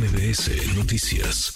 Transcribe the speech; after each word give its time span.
MBS 0.00 0.74
Noticias. 0.78 1.52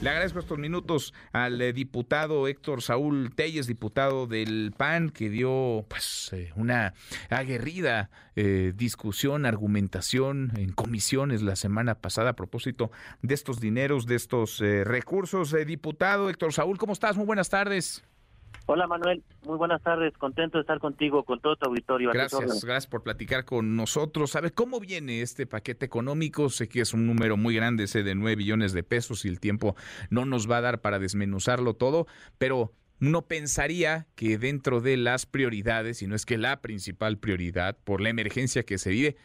Le 0.00 0.10
agradezco 0.10 0.40
estos 0.40 0.58
minutos 0.58 1.14
al 1.30 1.62
eh, 1.62 1.72
diputado 1.72 2.48
Héctor 2.48 2.82
Saúl 2.82 3.30
Telles, 3.36 3.68
diputado 3.68 4.26
del 4.26 4.74
PAN, 4.76 5.10
que 5.10 5.30
dio 5.30 5.86
pues 5.88 6.30
eh, 6.32 6.50
una 6.56 6.94
aguerrida 7.30 8.10
eh, 8.34 8.72
discusión, 8.74 9.46
argumentación 9.46 10.54
en 10.56 10.72
comisiones 10.72 11.42
la 11.42 11.54
semana 11.54 11.94
pasada 11.94 12.30
a 12.30 12.36
propósito 12.36 12.90
de 13.22 13.34
estos 13.34 13.60
dineros, 13.60 14.06
de 14.06 14.16
estos 14.16 14.58
recursos. 14.58 15.54
diputado 15.66 16.28
Héctor 16.28 16.52
Saúl, 16.52 16.78
¿cómo 16.78 16.94
estás? 16.94 17.16
Muy 17.16 17.26
buenas 17.26 17.48
tardes. 17.48 18.02
Hola 18.68 18.88
Manuel, 18.88 19.22
muy 19.44 19.56
buenas 19.56 19.80
tardes, 19.80 20.12
contento 20.18 20.58
de 20.58 20.62
estar 20.62 20.80
contigo, 20.80 21.22
con 21.22 21.40
todo 21.40 21.54
tu 21.54 21.66
auditorio. 21.66 22.10
Gracias, 22.12 22.64
gracias 22.64 22.88
por 22.88 23.04
platicar 23.04 23.44
con 23.44 23.76
nosotros. 23.76 24.32
¿Sabe 24.32 24.50
cómo 24.50 24.80
viene 24.80 25.22
este 25.22 25.46
paquete 25.46 25.86
económico? 25.86 26.50
Sé 26.50 26.68
que 26.68 26.80
es 26.80 26.92
un 26.92 27.06
número 27.06 27.36
muy 27.36 27.54
grande, 27.54 27.84
ese 27.84 28.02
de 28.02 28.16
9 28.16 28.34
billones 28.34 28.72
de 28.72 28.82
pesos 28.82 29.24
y 29.24 29.28
el 29.28 29.38
tiempo 29.38 29.76
no 30.10 30.24
nos 30.24 30.50
va 30.50 30.56
a 30.56 30.62
dar 30.62 30.80
para 30.80 30.98
desmenuzarlo 30.98 31.74
todo, 31.74 32.08
pero 32.38 32.72
uno 33.00 33.22
pensaría 33.22 34.08
que 34.16 34.36
dentro 34.36 34.80
de 34.80 34.96
las 34.96 35.26
prioridades, 35.26 36.02
y 36.02 36.08
no 36.08 36.16
es 36.16 36.26
que 36.26 36.36
la 36.36 36.60
principal 36.60 37.18
prioridad 37.18 37.78
por 37.84 38.00
la 38.00 38.08
emergencia 38.08 38.64
que 38.64 38.78
se 38.78 38.90
vive, 38.90 39.16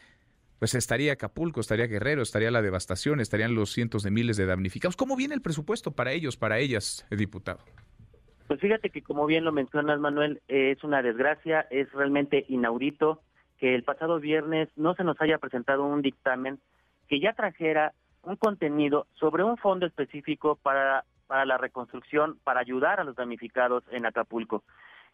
pues 0.60 0.76
estaría 0.76 1.14
Acapulco, 1.14 1.62
estaría 1.62 1.88
Guerrero, 1.88 2.22
estaría 2.22 2.52
la 2.52 2.62
devastación, 2.62 3.20
estarían 3.20 3.56
los 3.56 3.72
cientos 3.72 4.04
de 4.04 4.12
miles 4.12 4.38
de 4.38 4.46
damnificados. 4.46 4.96
¿Cómo 4.96 5.16
viene 5.16 5.34
el 5.34 5.42
presupuesto 5.42 5.94
para 5.94 6.12
ellos, 6.12 6.38
para 6.38 6.60
ellas, 6.60 7.08
diputado? 7.10 7.66
Pues 8.52 8.60
fíjate 8.60 8.90
que 8.90 9.02
como 9.02 9.28
bien 9.28 9.46
lo 9.46 9.54
mencionas, 9.54 9.98
Manuel, 10.02 10.42
es 10.50 10.84
una 10.84 11.02
desgracia, 11.02 11.68
es 11.70 11.90
realmente 11.94 12.44
inaudito 12.50 13.22
que 13.58 13.74
el 13.74 13.84
pasado 13.84 14.20
viernes 14.20 14.68
no 14.76 14.94
se 14.94 15.06
nos 15.06 15.16
haya 15.22 15.38
presentado 15.38 15.86
un 15.86 16.02
dictamen 16.02 16.60
que 17.08 17.22
ya 17.22 17.32
trajera 17.32 17.94
un 18.24 18.36
contenido 18.36 19.08
sobre 19.14 19.46
un 19.46 19.56
fondo 19.56 19.86
específico 19.86 20.58
para, 20.62 21.06
para 21.28 21.46
la 21.46 21.58
reconstrucción, 21.58 22.40
para 22.44 22.60
ayudar 22.60 23.00
a 23.00 23.06
los 23.06 23.16
damnificados 23.16 23.86
en 23.90 24.06
Acapulco. 24.06 24.66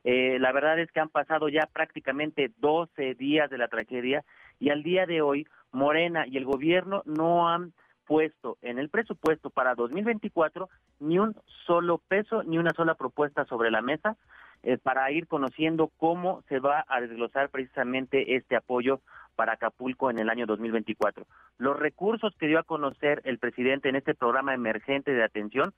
Eh, 0.03 0.39
la 0.39 0.51
verdad 0.51 0.79
es 0.79 0.91
que 0.91 0.99
han 0.99 1.09
pasado 1.09 1.47
ya 1.47 1.69
prácticamente 1.71 2.49
12 2.57 3.13
días 3.13 3.51
de 3.51 3.59
la 3.59 3.67
tragedia 3.67 4.25
y 4.59 4.71
al 4.71 4.81
día 4.81 5.05
de 5.05 5.21
hoy 5.21 5.45
Morena 5.71 6.25
y 6.25 6.37
el 6.37 6.45
gobierno 6.45 7.03
no 7.05 7.47
han 7.47 7.71
puesto 8.07 8.57
en 8.61 8.79
el 8.79 8.89
presupuesto 8.89 9.49
para 9.49 9.75
2024 9.75 10.69
ni 10.99 11.19
un 11.19 11.35
solo 11.65 11.99
peso, 11.99 12.41
ni 12.43 12.57
una 12.57 12.71
sola 12.71 12.95
propuesta 12.95 13.45
sobre 13.45 13.69
la 13.69 13.81
mesa 13.81 14.15
eh, 14.63 14.77
para 14.77 15.11
ir 15.11 15.27
conociendo 15.27 15.91
cómo 15.97 16.41
se 16.49 16.59
va 16.59 16.85
a 16.87 17.01
desglosar 17.01 17.49
precisamente 17.49 18.35
este 18.35 18.55
apoyo 18.55 19.01
para 19.35 19.53
Acapulco 19.53 20.09
en 20.09 20.17
el 20.19 20.29
año 20.29 20.47
2024. 20.47 21.27
Los 21.59 21.77
recursos 21.77 22.33
que 22.39 22.47
dio 22.47 22.59
a 22.59 22.63
conocer 22.63 23.21
el 23.25 23.37
presidente 23.37 23.89
en 23.89 23.95
este 23.95 24.15
programa 24.15 24.53
emergente 24.53 25.11
de 25.11 25.23
atención 25.23 25.73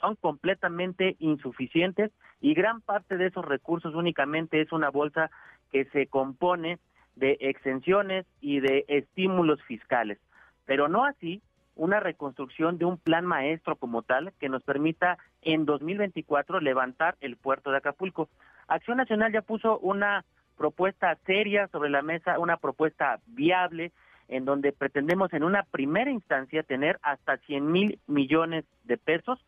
son 0.00 0.16
completamente 0.16 1.16
insuficientes 1.20 2.10
y 2.40 2.54
gran 2.54 2.80
parte 2.80 3.16
de 3.16 3.26
esos 3.26 3.44
recursos 3.44 3.94
únicamente 3.94 4.60
es 4.60 4.72
una 4.72 4.90
bolsa 4.90 5.30
que 5.70 5.84
se 5.86 6.06
compone 6.08 6.78
de 7.14 7.36
exenciones 7.40 8.26
y 8.40 8.60
de 8.60 8.84
estímulos 8.88 9.62
fiscales, 9.62 10.18
pero 10.66 10.88
no 10.88 11.04
así 11.04 11.40
una 11.76 12.00
reconstrucción 12.00 12.78
de 12.78 12.84
un 12.84 12.98
plan 12.98 13.24
maestro 13.24 13.76
como 13.76 14.02
tal 14.02 14.32
que 14.38 14.48
nos 14.48 14.62
permita 14.62 15.18
en 15.42 15.64
2024 15.64 16.60
levantar 16.60 17.16
el 17.20 17.36
puerto 17.36 17.70
de 17.70 17.78
Acapulco. 17.78 18.28
Acción 18.68 18.96
Nacional 18.96 19.32
ya 19.32 19.42
puso 19.42 19.78
una 19.78 20.24
propuesta 20.56 21.16
seria 21.26 21.66
sobre 21.68 21.90
la 21.90 22.02
mesa, 22.02 22.38
una 22.38 22.56
propuesta 22.56 23.18
viable, 23.26 23.92
en 24.28 24.44
donde 24.44 24.72
pretendemos 24.72 25.32
en 25.32 25.44
una 25.44 25.64
primera 25.64 26.10
instancia 26.10 26.62
tener 26.62 26.98
hasta 27.02 27.36
100 27.38 27.70
mil 27.70 27.98
millones 28.06 28.64
de 28.84 28.96
pesos, 28.96 29.38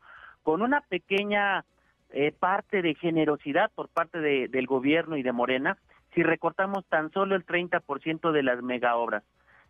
con 0.43 0.63
una 0.63 0.81
pequeña 0.83 1.65
eh, 2.11 2.33
parte 2.33 2.83
de 2.83 2.95
generosidad 2.95 3.71
por 3.75 3.89
parte 3.89 4.21
del 4.21 4.67
gobierno 4.67 5.17
y 5.17 5.23
de 5.23 5.33
Morena, 5.33 5.77
si 6.15 6.23
recortamos 6.23 6.85
tan 6.87 7.11
solo 7.11 7.35
el 7.35 7.45
30% 7.45 8.33
de 8.33 8.43
las 8.43 8.63
mega 8.63 8.97
obras. 8.97 9.23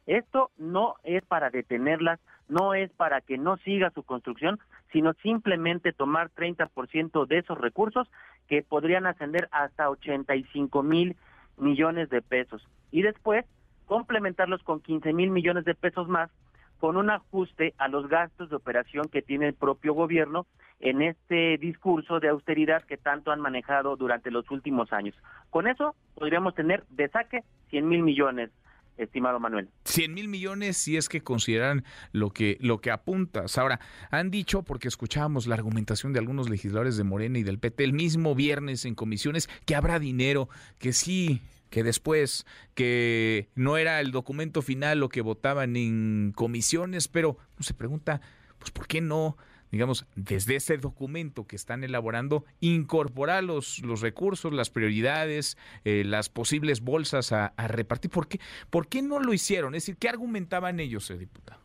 Esto 0.06 0.50
no 0.56 0.94
es 1.02 1.24
para 1.24 1.50
detenerlas, 1.50 2.20
no 2.48 2.74
es 2.74 2.90
para 2.92 3.20
que 3.20 3.38
no 3.38 3.56
siga 3.58 3.90
su 3.90 4.02
construcción, 4.02 4.58
sino 4.92 5.12
simplemente 5.22 5.92
tomar 5.92 6.30
30% 6.30 7.26
de 7.26 7.38
esos 7.38 7.58
recursos 7.58 8.08
que 8.48 8.62
podrían 8.62 9.06
ascender 9.06 9.48
hasta 9.50 9.90
85 9.90 10.82
mil 10.82 11.16
millones 11.56 12.08
de 12.10 12.22
pesos 12.22 12.66
y 12.90 13.02
después 13.02 13.44
complementarlos 13.86 14.62
con 14.62 14.80
15 14.80 15.12
mil 15.12 15.30
millones 15.30 15.64
de 15.64 15.74
pesos 15.74 16.08
más 16.08 16.30
con 16.78 16.96
un 16.96 17.10
ajuste 17.10 17.74
a 17.78 17.88
los 17.88 18.08
gastos 18.08 18.50
de 18.50 18.56
operación 18.56 19.08
que 19.08 19.22
tiene 19.22 19.48
el 19.48 19.54
propio 19.54 19.94
gobierno 19.94 20.46
en 20.80 21.00
este 21.00 21.56
discurso 21.56 22.20
de 22.20 22.28
austeridad 22.28 22.84
que 22.84 22.98
tanto 22.98 23.32
han 23.32 23.40
manejado 23.40 23.96
durante 23.96 24.30
los 24.30 24.50
últimos 24.50 24.92
años. 24.92 25.14
Con 25.48 25.66
eso 25.66 25.94
podríamos 26.14 26.54
tener 26.54 26.84
de 26.90 27.08
saque 27.08 27.44
100 27.70 27.88
mil 27.88 28.02
millones 28.02 28.50
estimado 28.96 29.40
Manuel. 29.40 29.68
100 29.84 30.14
mil 30.14 30.28
millones 30.28 30.76
si 30.76 30.96
es 30.96 31.08
que 31.08 31.22
consideran 31.22 31.84
lo 32.12 32.30
que, 32.30 32.58
lo 32.60 32.80
que 32.80 32.90
apuntas. 32.90 33.58
Ahora, 33.58 33.80
han 34.10 34.30
dicho, 34.30 34.62
porque 34.62 34.88
escuchábamos 34.88 35.46
la 35.46 35.54
argumentación 35.54 36.12
de 36.12 36.18
algunos 36.18 36.48
legisladores 36.48 36.96
de 36.96 37.04
Morena 37.04 37.38
y 37.38 37.42
del 37.42 37.58
PT 37.58 37.84
el 37.84 37.92
mismo 37.92 38.34
viernes 38.34 38.84
en 38.84 38.94
comisiones, 38.94 39.48
que 39.64 39.74
habrá 39.74 39.98
dinero, 39.98 40.48
que 40.78 40.92
sí, 40.92 41.42
que 41.70 41.82
después, 41.82 42.46
que 42.74 43.48
no 43.54 43.76
era 43.76 44.00
el 44.00 44.10
documento 44.12 44.62
final 44.62 45.00
lo 45.00 45.08
que 45.08 45.20
votaban 45.20 45.76
en 45.76 46.32
comisiones, 46.34 47.08
pero 47.08 47.38
se 47.60 47.74
pregunta, 47.74 48.20
pues 48.58 48.70
¿por 48.70 48.86
qué 48.86 49.00
no? 49.00 49.36
Digamos, 49.70 50.06
desde 50.14 50.56
ese 50.56 50.78
documento 50.78 51.46
que 51.46 51.56
están 51.56 51.84
elaborando, 51.84 52.44
incorporar 52.60 53.44
los, 53.44 53.80
los 53.80 54.00
recursos, 54.00 54.52
las 54.52 54.70
prioridades, 54.70 55.58
eh, 55.84 56.04
las 56.04 56.28
posibles 56.28 56.82
bolsas 56.82 57.32
a, 57.32 57.52
repartir. 57.68 58.10
¿Por 58.10 58.28
qué, 58.28 58.40
¿Por 58.70 58.88
qué 58.88 59.02
no 59.02 59.20
lo 59.20 59.32
hicieron? 59.32 59.74
Es 59.74 59.82
decir, 59.82 59.96
¿qué 59.96 60.08
argumentaban 60.08 60.80
ellos, 60.80 61.10
eh, 61.10 61.18
diputado? 61.18 61.60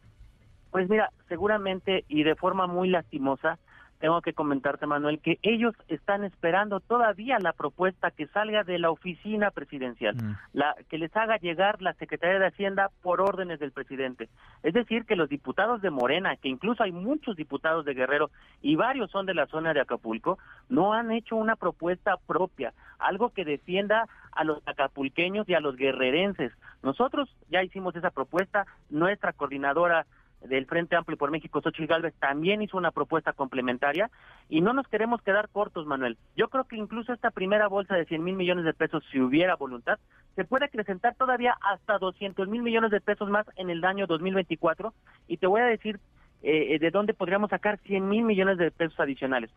Pues 0.72 0.90
mira, 0.90 1.12
seguramente 1.28 2.06
y 2.08 2.24
de 2.24 2.36
forma 2.36 2.66
muy 2.66 2.90
lastimosa, 2.90 3.60
tengo 4.02 4.22
que 4.22 4.34
comentarte, 4.34 4.88
Manuel, 4.88 5.20
que 5.20 5.38
ellos 5.44 5.76
están 5.88 6.24
esperando 6.24 6.80
todavía 6.80 7.38
la 7.40 7.54
propuesta 7.54 8.10
que 8.10 8.26
salga 8.28 8.64
de 8.64 8.80
la 8.80 8.90
oficina 8.90 9.52
presidencial, 9.52 10.16
mm. 10.16 10.38
la 10.54 10.76
que 10.90 10.98
les 10.98 11.16
haga 11.16 11.38
llegar 11.38 11.82
la 11.82 11.94
Secretaría 11.94 12.40
de 12.40 12.48
Hacienda 12.48 12.90
por 13.04 13.22
órdenes 13.22 13.60
del 13.60 13.72
presidente. 13.72 14.28
Es 14.64 14.74
decir, 14.74 15.06
que 15.06 15.16
los 15.16 15.30
diputados 15.30 15.82
de 15.84 15.92
Morena, 15.92 16.36
que 16.36 16.50
incluso 16.50 16.84
hay 16.84 16.92
muchos 16.92 17.36
diputados 17.36 17.86
de 17.86 17.94
Guerrero 17.94 18.32
y 18.62 18.76
varios 18.76 19.12
son 19.12 19.28
de 19.28 19.36
la 19.36 19.46
zona 19.46 19.74
de 19.74 19.82
Acapulco, 19.82 20.40
no 20.68 20.94
han 20.94 21.12
hecho 21.12 21.36
una 21.36 21.56
propuesta 21.56 22.18
propia, 22.18 22.74
algo 22.98 23.30
que 23.30 23.46
defienda 23.46 24.10
a 24.32 24.44
los 24.44 24.68
acapulqueños 24.68 25.48
y 25.48 25.54
a 25.54 25.60
los 25.60 25.76
guerrerenses. 25.76 26.52
Nosotros 26.82 27.30
ya 27.50 27.64
hicimos 27.64 27.96
esa 27.96 28.10
propuesta, 28.10 28.66
nuestra 28.90 29.34
coordinadora 29.34 30.08
del 30.48 30.66
Frente 30.66 30.96
Amplio 30.96 31.18
por 31.18 31.32
México, 31.32 31.62
Xochitl 31.62 31.88
Galvez, 31.88 32.14
también 32.20 32.62
hizo 32.62 32.78
una 32.78 32.92
propuesta 32.92 33.34
complementaria 33.34 34.10
y 34.50 34.62
no 34.62 34.74
nos 34.74 34.88
queremos 34.88 35.22
quedar 35.22 35.50
cortos, 35.50 35.86
Manuel. 35.86 36.18
Yo 36.36 36.50
creo 36.50 36.66
que 36.66 36.76
incluso 36.76 37.14
esta 37.14 37.32
primera 37.32 37.68
bolsa 37.68 37.96
de 37.96 38.06
100 38.06 38.24
mil 38.24 38.36
millones 38.36 38.66
de 38.66 38.74
pesos, 38.74 39.04
si 39.12 39.20
hubiera 39.20 39.56
voluntad, 39.56 40.00
se 40.36 40.46
puede 40.46 40.66
acrecentar 40.66 41.16
todavía 41.16 41.56
hasta 41.62 41.98
200 41.98 42.48
mil 42.48 42.64
millones 42.64 42.92
de 42.92 43.02
pesos 43.02 43.30
más 43.30 43.46
en 43.56 43.70
el 43.70 43.84
año 43.86 44.08
2024 44.08 44.94
y 45.28 45.38
te 45.38 45.48
voy 45.48 45.62
a 45.62 45.66
decir 45.66 46.00
eh, 46.44 46.80
de 46.80 46.92
dónde 46.92 47.14
podríamos 47.14 47.50
sacar 47.50 47.78
100 47.80 48.08
mil 48.08 48.24
millones 48.24 48.58
de 48.58 48.72
pesos 48.72 49.00
adicionales. 49.00 49.52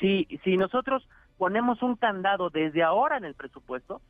Si, 0.00 0.26
si 0.42 0.56
nosotros 0.56 1.08
ponemos 1.38 1.82
un 1.82 1.96
candado 1.96 2.50
desde 2.50 2.82
ahora 2.82 3.16
en 3.16 3.24
el 3.24 3.34
presupuesto, 3.34 4.00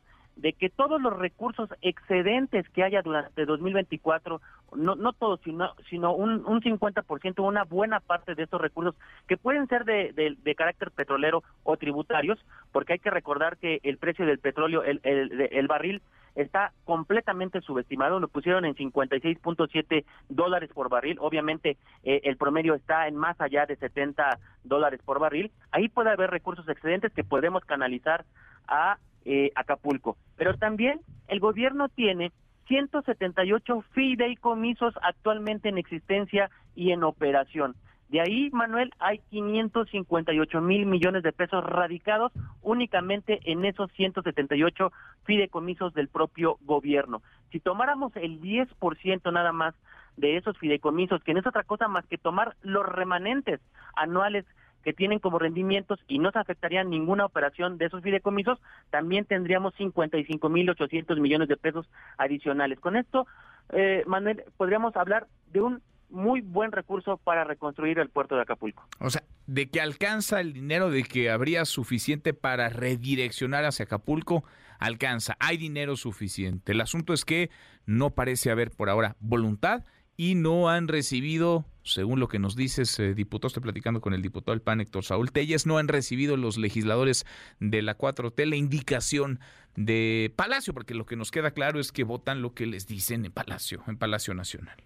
de 0.45 0.53
que 0.53 0.69
todos 0.69 1.01
los 1.01 1.17
recursos 1.17 1.71
excedentes 1.81 2.69
que 2.69 2.83
haya 2.83 3.01
durante 3.01 3.47
2024, 3.47 4.39
no, 4.75 4.93
no 4.93 5.11
todos, 5.13 5.39
sino, 5.43 5.73
sino 5.89 6.13
un, 6.13 6.45
un 6.45 6.61
50%, 6.61 7.43
una 7.43 7.63
buena 7.63 7.99
parte 7.99 8.35
de 8.35 8.43
estos 8.43 8.61
recursos, 8.61 8.93
que 9.27 9.37
pueden 9.37 9.67
ser 9.67 9.85
de, 9.85 10.13
de, 10.13 10.55
carácter 10.55 10.91
petrolero 10.91 11.41
o 11.63 11.77
tributarios, 11.77 12.37
porque 12.71 12.93
hay 12.93 12.99
que 12.99 13.09
recordar 13.09 13.57
que 13.57 13.79
el 13.81 13.97
precio 13.97 14.27
del 14.27 14.37
petróleo, 14.37 14.83
el, 14.83 14.99
el, 15.01 15.49
el 15.51 15.67
barril, 15.67 16.03
está 16.35 16.73
completamente 16.83 17.61
subestimado, 17.61 18.19
lo 18.19 18.27
pusieron 18.27 18.65
en 18.65 18.75
56.7 18.75 20.05
dólares 20.29 20.69
por 20.73 20.89
barril, 20.89 21.17
obviamente 21.19 21.77
eh, 22.03 22.21
el 22.23 22.37
promedio 22.37 22.75
está 22.75 23.07
en 23.07 23.15
más 23.15 23.39
allá 23.39 23.65
de 23.65 23.75
70 23.77 24.39
dólares 24.63 24.99
por 25.03 25.19
barril, 25.19 25.51
ahí 25.71 25.89
puede 25.89 26.11
haber 26.11 26.29
recursos 26.29 26.67
excedentes 26.67 27.13
que 27.13 27.23
podemos 27.23 27.63
canalizar 27.65 28.25
a 28.67 28.97
eh, 29.23 29.51
Acapulco. 29.55 30.17
Pero 30.37 30.55
también 30.55 31.01
el 31.27 31.39
gobierno 31.39 31.89
tiene 31.89 32.31
178 32.67 33.83
fideicomisos 33.91 34.93
actualmente 35.01 35.69
en 35.69 35.77
existencia 35.77 36.49
y 36.75 36.91
en 36.91 37.03
operación. 37.03 37.75
De 38.09 38.21
ahí, 38.21 38.49
Manuel, 38.51 38.91
hay 38.99 39.19
558 39.29 40.61
mil 40.61 40.85
millones 40.85 41.23
de 41.23 41.31
pesos 41.31 41.63
radicados 41.63 42.31
únicamente 42.61 43.39
en 43.45 43.65
esos 43.65 43.91
178 43.93 44.91
fideicomisos 45.23 45.93
del 45.93 46.07
propio 46.07 46.57
gobierno. 46.61 47.21
Si 47.51 47.59
tomáramos 47.59 48.15
el 48.15 48.39
10% 48.41 49.33
nada 49.33 49.51
más 49.51 49.73
de 50.17 50.37
esos 50.37 50.57
fideicomisos, 50.57 51.23
que 51.23 51.33
no 51.33 51.39
es 51.39 51.47
otra 51.47 51.63
cosa 51.63 51.87
más 51.87 52.05
que 52.05 52.17
tomar 52.17 52.55
los 52.61 52.85
remanentes 52.85 53.59
anuales 53.95 54.45
que 54.83 54.93
tienen 54.93 55.17
como 55.17 55.39
rendimientos 55.39 55.99
y 56.07 56.19
no 56.19 56.31
se 56.31 56.37
afectaría 56.37 56.83
ninguna 56.83 57.25
operación 57.25 57.79
de 57.79 57.85
esos 57.85 58.03
fideicomisos, 58.03 58.59
también 58.91 59.25
tendríamos 59.25 59.73
55.800 59.75 61.19
millones 61.19 61.47
de 61.47 61.57
pesos 61.57 61.89
adicionales. 62.19 62.79
Con 62.79 62.95
esto, 62.95 63.25
eh, 63.69 64.03
Manuel, 64.05 64.43
podríamos 64.57 64.95
hablar 64.95 65.25
de 65.51 65.61
un 65.61 65.81
muy 66.09 66.41
buen 66.41 66.71
recurso 66.71 67.17
para 67.17 67.43
reconstruir 67.43 67.99
el 67.99 68.09
puerto 68.09 68.35
de 68.35 68.41
Acapulco. 68.41 68.87
O 68.99 69.09
sea, 69.09 69.23
de 69.47 69.69
que 69.69 69.81
alcanza 69.81 70.41
el 70.41 70.53
dinero, 70.53 70.89
de 70.89 71.03
que 71.03 71.29
habría 71.29 71.65
suficiente 71.65 72.33
para 72.33 72.69
redireccionar 72.69 73.65
hacia 73.65 73.85
Acapulco, 73.85 74.43
alcanza, 74.79 75.35
hay 75.39 75.57
dinero 75.57 75.95
suficiente. 75.95 76.71
El 76.71 76.81
asunto 76.81 77.13
es 77.13 77.25
que 77.25 77.49
no 77.85 78.11
parece 78.11 78.51
haber 78.51 78.71
por 78.71 78.89
ahora 78.89 79.15
voluntad 79.19 79.83
y 80.17 80.35
no 80.35 80.69
han 80.69 80.87
recibido, 80.87 81.65
según 81.83 82.19
lo 82.19 82.27
que 82.27 82.39
nos 82.39 82.55
dices, 82.55 82.97
eh, 82.99 83.13
diputado, 83.13 83.47
estoy 83.47 83.63
platicando 83.63 84.01
con 84.01 84.13
el 84.13 84.21
diputado 84.21 84.53
del 84.53 84.61
PAN, 84.61 84.81
Héctor 84.81 85.03
Saúl 85.03 85.31
Telles, 85.31 85.65
no 85.65 85.77
han 85.77 85.87
recibido 85.87 86.37
los 86.37 86.57
legisladores 86.57 87.25
de 87.59 87.81
la 87.81 87.97
4T 87.97 88.45
la 88.45 88.55
indicación 88.55 89.39
de 89.75 90.33
Palacio, 90.35 90.73
porque 90.73 90.93
lo 90.93 91.05
que 91.05 91.17
nos 91.17 91.31
queda 91.31 91.51
claro 91.51 91.79
es 91.79 91.91
que 91.91 92.05
votan 92.05 92.41
lo 92.41 92.53
que 92.53 92.65
les 92.65 92.87
dicen 92.87 93.25
en 93.25 93.31
Palacio, 93.31 93.83
en 93.87 93.97
Palacio 93.97 94.33
Nacional. 94.33 94.77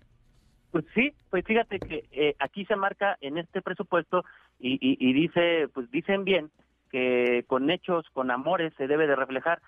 Pues 0.72 0.86
sí, 0.94 1.14
pues 1.30 1.46
fíjate 1.46 1.80
que 1.80 2.06
eh, 2.12 2.36
aquí 2.40 2.66
se 2.66 2.76
marca 2.76 3.18
en 3.22 3.38
este 3.38 3.62
presupuesto 3.62 4.24
y, 4.60 4.78
y, 4.82 5.14
dice, 5.14 5.68
pues 5.74 5.90
dicen 5.90 6.24
bien 6.24 6.52
que 6.92 7.44
con 7.48 7.70
hechos, 7.70 8.06
con 8.14 8.30
amores 8.30 8.74
se 8.78 8.88
debe 8.88 9.08
de 9.08 9.16
reflejar 9.16 9.62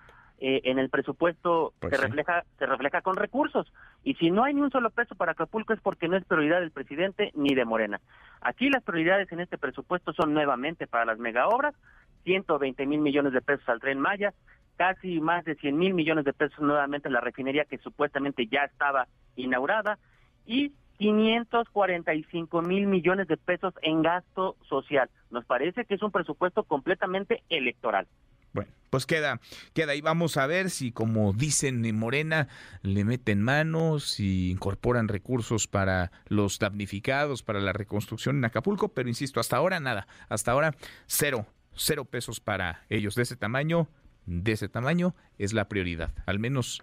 eh, 0.44 0.62
en 0.63 0.80
el 0.80 0.89
presupuesto 0.89 1.74
pues 1.80 1.95
se 1.95 2.01
refleja 2.01 2.44
se 2.57 2.65
refleja 2.65 3.01
con 3.01 3.15
recursos 3.15 3.71
y 4.03 4.15
si 4.15 4.31
no 4.31 4.44
hay 4.44 4.56
ni 4.56 4.62
un 4.62 4.71
solo 4.71 4.89
peso 4.89 5.13
para 5.13 5.33
Acapulco 5.33 5.71
es 5.71 5.80
porque 5.81 6.07
no 6.07 6.18
es 6.18 6.25
prioridad 6.25 6.62
del 6.62 6.71
presidente 6.71 7.31
ni 7.36 7.53
de 7.53 7.63
Morena. 7.63 8.01
Aquí 8.42 8.69
las 8.69 8.83
prioridades 8.83 9.31
en 9.31 9.39
este 9.39 9.59
presupuesto 9.59 10.13
son 10.13 10.33
nuevamente 10.33 10.88
para 10.88 11.06
las 11.06 11.19
mega 11.19 11.48
obras, 11.48 11.75
120 12.24 12.86
mil 12.88 13.01
millones 13.01 13.33
de 13.33 13.42
pesos 13.42 13.69
al 13.69 13.80
tren 13.80 14.00
Maya, 14.00 14.33
casi 14.77 15.19
más 15.19 15.45
de 15.45 15.53
100 15.53 15.77
mil 15.77 15.94
millones 15.94 16.25
de 16.25 16.33
pesos 16.33 16.59
nuevamente 16.59 17.12
la 17.12 17.21
refinería 17.21 17.65
que 17.65 17.77
supuestamente 17.77 18.48
ya 18.48 18.63
estaba 18.63 19.07
inaugurada 19.36 20.00
y 20.48 20.74
545 21.01 22.62
mil 22.62 22.86
millones 22.86 23.27
de 23.27 23.36
pesos 23.36 23.74
en 23.81 24.03
gasto 24.03 24.56
social. 24.69 25.09
Nos 25.31 25.44
parece 25.45 25.86
que 25.86 25.95
es 25.95 26.03
un 26.03 26.12
presupuesto 26.12 26.63
completamente 26.63 27.42
electoral. 27.50 28.07
Bueno, 28.53 28.69
pues 28.92 29.07
queda, 29.07 29.39
queda 29.74 29.94
ahí. 29.94 30.01
Vamos 30.01 30.38
a 30.38 30.45
ver 30.45 30.69
si, 30.69 30.92
como 30.92 31.33
dicen 31.33 31.83
en 31.86 31.98
Morena, 31.98 32.50
le 32.83 33.03
meten 33.03 33.42
manos, 33.42 34.12
si 34.12 34.51
incorporan 34.51 35.07
recursos 35.07 35.68
para 35.68 36.12
los 36.27 36.59
damnificados, 36.59 37.42
para 37.42 37.62
la 37.62 37.74
reconstrucción 37.74 38.38
en 38.38 38.45
Acapulco, 38.45 38.89
pero 38.89 39.09
insisto, 39.09 39.39
hasta 39.39 39.57
ahora 39.57 39.80
nada, 39.80 40.06
hasta 40.30 40.51
ahora 40.51 40.75
cero, 41.07 41.48
cero 41.74 42.06
pesos 42.06 42.39
para 42.39 42.83
ellos 42.89 43.15
de 43.15 43.24
ese 43.24 43.38
tamaño, 43.38 43.88
de 44.27 44.51
ese 44.51 44.69
tamaño 44.69 45.15
es 45.39 45.53
la 45.53 45.68
prioridad, 45.68 46.12
al 46.27 46.38
menos 46.38 46.80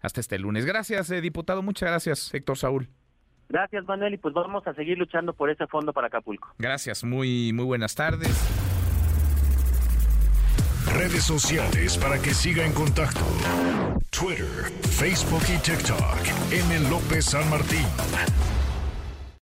hasta 0.00 0.20
este 0.20 0.40
lunes. 0.40 0.66
Gracias, 0.66 1.08
eh, 1.10 1.20
diputado, 1.20 1.62
muchas 1.62 1.88
gracias, 1.88 2.34
Héctor 2.34 2.58
Saúl. 2.58 2.88
Gracias, 3.48 3.84
Manuel, 3.86 4.14
y 4.14 4.18
pues 4.18 4.34
vamos 4.34 4.66
a 4.66 4.74
seguir 4.74 4.98
luchando 4.98 5.32
por 5.32 5.50
ese 5.50 5.66
fondo 5.66 5.92
para 5.92 6.08
Acapulco. 6.08 6.54
Gracias, 6.58 7.04
muy, 7.04 7.52
muy 7.52 7.64
buenas 7.64 7.94
tardes 7.94 8.32
redes 10.94 11.24
sociales 11.24 11.98
para 11.98 12.18
que 12.20 12.32
siga 12.34 12.64
en 12.64 12.72
contacto: 12.72 13.20
Twitter, 14.10 14.70
Facebook 14.90 15.42
y 15.48 15.58
TikTok. 15.58 16.18
M. 16.52 16.90
López 16.90 17.26
San 17.26 17.48
Martín. 17.50 17.86